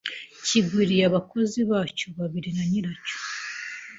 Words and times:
kigwiriye 0.45 1.03
abakozi 1.09 1.59
bacyo 1.71 2.07
babiri 2.17 2.49
ba 2.55 2.63
nyiracyo 2.69 3.17